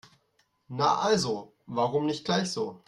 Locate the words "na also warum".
0.67-2.07